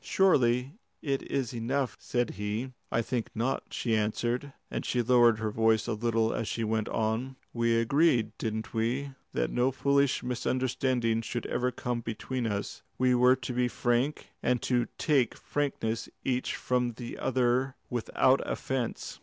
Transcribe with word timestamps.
"Surely 0.03 0.71
it 1.03 1.21
is 1.31 1.53
enough," 1.53 1.95
said 1.99 2.31
he. 2.31 2.71
"I 2.91 3.03
think 3.03 3.29
not," 3.35 3.65
she 3.69 3.95
answered, 3.95 4.51
and 4.71 4.83
she 4.83 5.03
lowered 5.03 5.37
her 5.37 5.51
voice 5.51 5.85
a 5.85 5.93
little 5.93 6.33
as 6.33 6.47
she 6.47 6.63
went 6.63 6.89
on. 6.89 7.35
"We 7.53 7.75
agreed, 7.77 8.35
didn't 8.39 8.73
we, 8.73 9.11
that 9.33 9.51
no 9.51 9.69
foolish 9.71 10.23
misunderstandings 10.23 11.27
should 11.27 11.45
ever 11.45 11.69
come 11.71 12.01
between 12.01 12.47
us? 12.47 12.81
We 12.97 13.13
were 13.13 13.35
to 13.35 13.53
be 13.53 13.67
frank, 13.67 14.31
and 14.41 14.59
to 14.63 14.87
take 14.97 15.35
frankness 15.37 16.09
each 16.25 16.55
from 16.55 16.93
the 16.93 17.19
other 17.19 17.75
without 17.91 18.41
offence. 18.43 19.19